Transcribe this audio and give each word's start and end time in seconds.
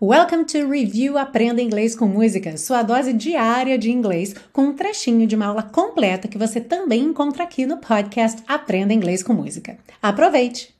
Welcome 0.00 0.44
to 0.44 0.70
Review 0.70 1.18
Aprenda 1.18 1.60
Inglês 1.60 1.96
com 1.96 2.06
Música, 2.06 2.56
sua 2.56 2.84
dose 2.84 3.12
diária 3.12 3.76
de 3.76 3.90
inglês, 3.90 4.32
com 4.52 4.66
um 4.66 4.72
trechinho 4.72 5.26
de 5.26 5.34
uma 5.34 5.46
aula 5.46 5.64
completa 5.64 6.28
que 6.28 6.38
você 6.38 6.60
também 6.60 7.02
encontra 7.02 7.42
aqui 7.42 7.66
no 7.66 7.78
podcast 7.78 8.40
Aprenda 8.46 8.94
Inglês 8.94 9.24
com 9.24 9.32
Música. 9.32 9.76
Aproveite! 10.00 10.72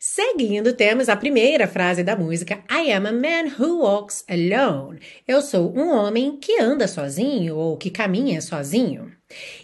Seguindo, 0.00 0.72
temos 0.72 1.10
a 1.10 1.16
primeira 1.16 1.68
frase 1.68 2.02
da 2.02 2.16
música 2.16 2.64
I 2.70 2.90
am 2.92 3.06
a 3.06 3.12
man 3.12 3.52
who 3.58 3.82
walks 3.82 4.24
alone. 4.26 5.00
Eu 5.26 5.42
sou 5.42 5.70
um 5.76 5.90
homem 5.90 6.38
que 6.38 6.58
anda 6.62 6.88
sozinho 6.88 7.58
ou 7.58 7.76
que 7.76 7.90
caminha 7.90 8.40
sozinho. 8.40 9.17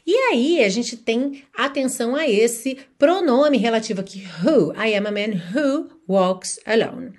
E 0.06 0.14
aí 0.30 0.62
a 0.62 0.68
gente 0.68 0.96
tem 0.96 1.42
atenção 1.56 2.14
a 2.14 2.28
esse 2.28 2.78
pronome 2.98 3.56
relativo 3.56 4.00
aqui, 4.00 4.24
who. 4.42 4.72
I 4.72 4.94
am 4.94 5.06
a 5.06 5.10
man 5.10 5.40
who 5.54 5.88
walks 6.08 6.60
alone. 6.66 7.12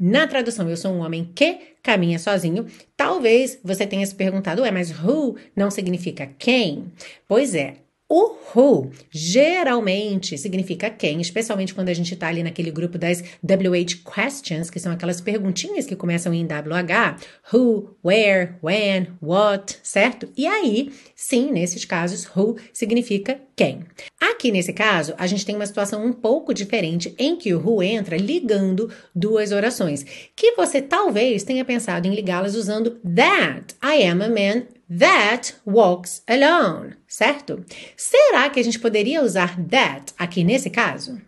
Na 0.00 0.28
tradução, 0.28 0.70
eu 0.70 0.76
sou 0.76 0.92
um 0.92 1.00
homem 1.00 1.30
que 1.34 1.58
caminha 1.82 2.18
sozinho. 2.18 2.66
Talvez 2.96 3.58
você 3.64 3.86
tenha 3.86 4.06
se 4.06 4.14
perguntado, 4.14 4.62
ué, 4.62 4.70
mas 4.70 4.90
who 4.90 5.36
não 5.56 5.70
significa 5.70 6.32
quem? 6.38 6.92
Pois 7.26 7.54
é, 7.54 7.76
o 8.08 8.36
who 8.54 8.90
geralmente 9.10 10.38
significa 10.38 10.88
quem, 10.88 11.20
especialmente 11.20 11.74
quando 11.74 11.90
a 11.90 11.94
gente 11.94 12.14
está 12.14 12.28
ali 12.28 12.42
naquele 12.42 12.70
grupo 12.70 12.96
das 12.96 13.22
WH 13.42 14.02
questions, 14.02 14.70
que 14.70 14.80
são 14.80 14.90
aquelas 14.90 15.20
perguntinhas 15.20 15.84
que 15.84 15.94
começam 15.94 16.32
em 16.32 16.44
WH, 16.44 17.20
who, 17.52 17.94
where, 18.02 18.54
when, 18.62 19.08
what, 19.20 19.78
certo? 19.82 20.28
E 20.34 20.46
aí, 20.46 20.90
sim, 21.14 21.52
nesses 21.52 21.84
casos, 21.84 22.26
who 22.34 22.56
significa 22.72 23.38
quem. 23.54 23.80
Aqui 24.18 24.50
nesse 24.50 24.72
caso, 24.72 25.14
a 25.18 25.26
gente 25.26 25.44
tem 25.44 25.54
uma 25.54 25.66
situação 25.66 26.04
um 26.04 26.12
pouco 26.12 26.54
diferente 26.54 27.14
em 27.18 27.36
que 27.36 27.52
o 27.52 27.60
who 27.60 27.82
entra 27.82 28.16
ligando 28.16 28.90
duas 29.14 29.52
orações, 29.52 30.04
que 30.34 30.52
você 30.52 30.80
talvez 30.80 31.42
tenha 31.42 31.64
pensado 31.64 32.06
em 32.06 32.14
ligá-las 32.14 32.54
usando 32.54 32.98
that. 33.04 33.74
I 33.82 34.04
am 34.04 34.22
a 34.22 34.28
man 34.28 34.77
that 34.90 35.54
walks 35.66 36.22
alone, 36.26 36.96
certo? 37.06 37.64
Será 37.96 38.48
que 38.50 38.60
a 38.60 38.64
gente 38.64 38.78
poderia 38.78 39.22
usar 39.22 39.56
that 39.68 40.12
aqui 40.18 40.44
nesse 40.44 40.70
caso? 40.70 41.20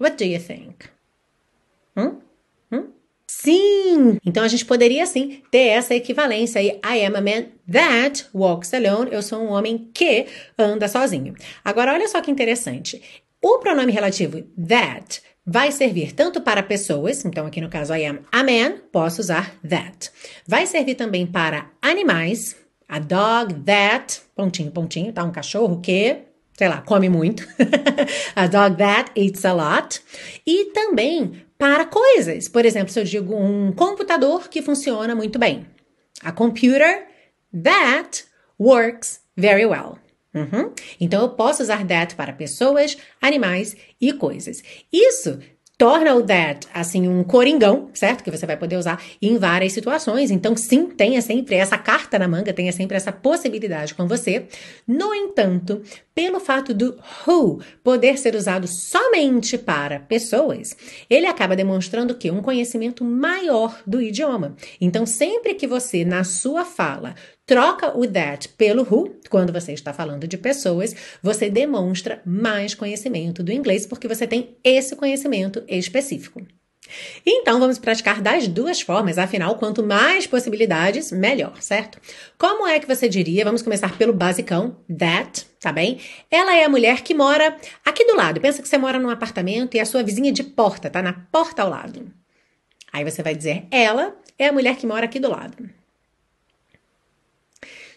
What 0.00 0.16
do 0.16 0.24
you 0.24 0.40
think? 0.40 0.88
Hum? 1.96 2.20
Hum? 2.70 2.88
Sim! 3.26 4.18
Então 4.24 4.42
a 4.42 4.48
gente 4.48 4.64
poderia 4.64 5.06
sim 5.06 5.42
ter 5.50 5.68
essa 5.68 5.94
equivalência 5.94 6.60
aí. 6.60 6.80
I 6.84 7.04
am 7.04 7.16
a 7.16 7.20
man 7.20 7.46
that 7.70 8.26
walks 8.34 8.72
alone. 8.74 9.10
Eu 9.12 9.22
sou 9.22 9.42
um 9.42 9.50
homem 9.50 9.90
que 9.92 10.26
anda 10.58 10.88
sozinho. 10.88 11.34
Agora, 11.64 11.92
olha 11.92 12.08
só 12.08 12.20
que 12.20 12.30
interessante. 12.30 13.02
O 13.40 13.58
pronome 13.58 13.92
relativo 13.92 14.42
that 14.68 15.22
vai 15.44 15.72
servir 15.72 16.12
tanto 16.12 16.40
para 16.40 16.62
pessoas, 16.62 17.24
então 17.24 17.46
aqui 17.46 17.60
no 17.60 17.68
caso 17.68 17.94
I 17.94 18.06
am 18.06 18.20
a 18.30 18.42
man, 18.44 18.78
posso 18.92 19.20
usar 19.20 19.54
that. 19.68 20.10
Vai 20.46 20.66
servir 20.66 20.94
também 20.94 21.26
para 21.26 21.68
animais, 21.80 22.56
a 22.92 22.98
dog 22.98 23.54
that, 23.64 24.20
pontinho, 24.36 24.70
pontinho, 24.70 25.14
tá? 25.14 25.24
Um 25.24 25.32
cachorro 25.32 25.80
que, 25.80 26.24
sei 26.52 26.68
lá, 26.68 26.82
come 26.82 27.08
muito. 27.08 27.48
a 28.36 28.46
dog 28.46 28.76
that 28.76 29.10
eats 29.16 29.46
a 29.46 29.54
lot. 29.54 30.02
E 30.46 30.66
também 30.74 31.42
para 31.56 31.86
coisas. 31.86 32.48
Por 32.48 32.66
exemplo, 32.66 32.92
se 32.92 33.00
eu 33.00 33.04
digo 33.04 33.34
um 33.34 33.72
computador 33.72 34.46
que 34.50 34.60
funciona 34.60 35.14
muito 35.14 35.38
bem. 35.38 35.66
A 36.22 36.32
computer 36.32 37.06
that 37.62 38.26
works 38.60 39.22
very 39.34 39.64
well. 39.64 39.96
Uhum. 40.34 40.74
Então 41.00 41.22
eu 41.22 41.30
posso 41.30 41.62
usar 41.62 41.86
that 41.86 42.14
para 42.14 42.34
pessoas, 42.34 42.98
animais 43.22 43.74
e 43.98 44.12
coisas. 44.12 44.62
Isso 44.92 45.38
torna 45.78 46.14
o 46.14 46.22
that, 46.22 46.68
assim, 46.72 47.08
um 47.08 47.24
coringão, 47.24 47.88
certo? 47.92 48.22
Que 48.22 48.30
você 48.30 48.46
vai 48.46 48.56
poder 48.56 48.76
usar 48.76 49.02
em 49.20 49.36
várias 49.36 49.72
situações. 49.72 50.30
Então, 50.30 50.56
sim, 50.56 50.86
tenha 50.86 51.20
sempre 51.20 51.56
essa 51.56 51.76
carta 51.76 52.18
na 52.18 52.28
manga, 52.28 52.52
tenha 52.52 52.72
sempre 52.72 52.96
essa 52.96 53.12
possibilidade 53.12 53.94
com 53.94 54.06
você. 54.06 54.46
No 54.86 55.14
entanto, 55.14 55.82
pelo 56.14 56.38
fato 56.40 56.74
do 56.74 56.98
who 57.26 57.60
poder 57.82 58.18
ser 58.18 58.34
usado 58.34 58.66
somente 58.66 59.56
para 59.56 60.00
pessoas, 60.00 60.76
ele 61.08 61.26
acaba 61.26 61.56
demonstrando 61.56 62.14
que 62.14 62.30
um 62.30 62.42
conhecimento 62.42 63.04
maior 63.04 63.80
do 63.86 64.00
idioma. 64.00 64.56
Então, 64.80 65.06
sempre 65.06 65.54
que 65.54 65.66
você, 65.66 66.04
na 66.04 66.24
sua 66.24 66.64
fala, 66.64 67.14
troca 67.46 67.96
o 67.96 68.06
that 68.06 68.48
pelo 68.50 68.82
who, 68.82 69.16
quando 69.28 69.52
você 69.52 69.72
está 69.72 69.92
falando 69.92 70.26
de 70.28 70.38
pessoas, 70.38 70.94
você 71.22 71.50
demonstra 71.50 72.22
mais 72.24 72.74
conhecimento 72.74 73.42
do 73.42 73.52
inglês, 73.52 73.86
porque 73.86 74.08
você 74.08 74.26
tem 74.26 74.56
esse 74.62 74.94
conhecimento 74.96 75.62
específico. 75.66 76.42
Então 77.24 77.60
vamos 77.60 77.78
praticar 77.78 78.20
das 78.20 78.48
duas 78.48 78.80
formas, 78.80 79.16
afinal, 79.16 79.56
quanto 79.56 79.82
mais 79.82 80.26
possibilidades, 80.26 81.12
melhor, 81.12 81.60
certo? 81.60 81.98
Como 82.36 82.66
é 82.66 82.80
que 82.80 82.86
você 82.86 83.08
diria? 83.08 83.44
Vamos 83.44 83.62
começar 83.62 83.96
pelo 83.96 84.12
basicão, 84.12 84.76
that, 84.98 85.46
tá 85.60 85.72
bem? 85.72 86.00
Ela 86.30 86.56
é 86.56 86.64
a 86.64 86.68
mulher 86.68 87.02
que 87.02 87.14
mora 87.14 87.56
aqui 87.84 88.04
do 88.04 88.16
lado. 88.16 88.40
Pensa 88.40 88.60
que 88.60 88.68
você 88.68 88.78
mora 88.78 88.98
num 88.98 89.10
apartamento 89.10 89.76
e 89.76 89.80
a 89.80 89.86
sua 89.86 90.02
vizinha 90.02 90.32
de 90.32 90.42
porta 90.42 90.90
tá 90.90 91.00
na 91.00 91.12
porta 91.30 91.62
ao 91.62 91.70
lado. 91.70 92.12
Aí 92.92 93.04
você 93.04 93.22
vai 93.22 93.34
dizer: 93.34 93.66
ela 93.70 94.14
é 94.38 94.48
a 94.48 94.52
mulher 94.52 94.76
que 94.76 94.86
mora 94.86 95.06
aqui 95.06 95.18
do 95.18 95.30
lado. 95.30 95.70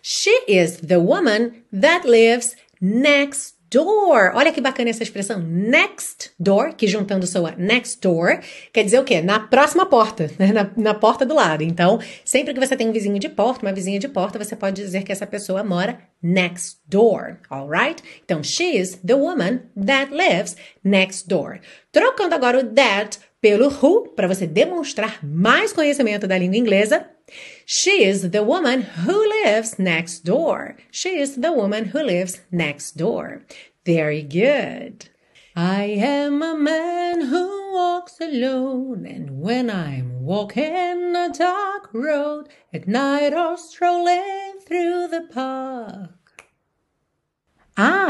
She 0.01 0.43
is 0.47 0.77
the 0.77 0.97
woman 0.97 1.63
that 1.73 2.07
lives 2.07 2.55
next 2.79 3.54
door. 3.71 4.31
Olha 4.35 4.51
que 4.51 4.61
bacana 4.61 4.89
essa 4.89 5.03
expressão 5.03 5.39
next 5.39 6.31
door, 6.39 6.73
que 6.75 6.87
juntando 6.87 7.27
soa 7.27 7.53
next 7.57 7.99
door, 8.01 8.39
quer 8.71 8.83
dizer 8.83 8.99
o 8.99 9.03
quê? 9.03 9.21
Na 9.21 9.39
próxima 9.39 9.85
porta, 9.85 10.29
né? 10.39 10.51
na, 10.51 10.69
na 10.75 10.93
porta 10.93 11.25
do 11.25 11.35
lado. 11.35 11.63
Então, 11.63 11.99
sempre 12.23 12.53
que 12.53 12.59
você 12.59 12.75
tem 12.75 12.89
um 12.89 12.91
vizinho 12.91 13.19
de 13.19 13.29
porta, 13.29 13.65
uma 13.65 13.73
vizinha 13.73 13.99
de 13.99 14.07
porta, 14.07 14.37
você 14.37 14.55
pode 14.55 14.81
dizer 14.81 15.03
que 15.03 15.11
essa 15.11 15.27
pessoa 15.27 15.63
mora 15.63 15.99
next 16.21 16.77
door, 16.87 17.37
alright? 17.49 18.01
Então, 18.23 18.43
she 18.43 18.77
is 18.77 18.99
the 19.05 19.15
woman 19.15 19.61
that 19.75 20.13
lives 20.13 20.55
next 20.83 21.27
door. 21.27 21.59
Trocando 21.91 22.35
agora 22.35 22.59
o 22.59 22.63
that 22.63 23.19
pelo 23.41 23.67
who, 23.67 24.09
para 24.15 24.27
você 24.27 24.47
demonstrar 24.47 25.19
mais 25.23 25.71
conhecimento 25.71 26.27
da 26.27 26.35
língua 26.35 26.57
inglesa, 26.57 27.05
She 27.65 28.03
is 28.03 28.29
the 28.31 28.43
woman 28.43 28.81
who 28.81 29.27
lives 29.43 29.79
next 29.79 30.19
door. 30.19 30.77
She 30.91 31.17
is 31.17 31.35
the 31.35 31.51
woman 31.51 31.85
who 31.85 32.03
lives 32.03 32.41
next 32.51 32.97
door. 32.97 33.43
Very 33.85 34.21
good. 34.21 35.09
I 35.55 35.83
am 35.83 36.43
a 36.43 36.57
man 36.57 37.21
who 37.21 37.73
walks 37.73 38.19
alone, 38.19 39.05
and 39.05 39.41
when 39.41 39.69
I'm 39.69 40.23
walking 40.23 41.15
a 41.15 41.29
dark 41.33 41.89
road 41.93 42.49
at 42.73 42.87
night 42.87 43.33
or 43.33 43.57
strolling 43.57 44.59
through 44.67 45.07
the 45.07 45.27
park. 45.33 45.64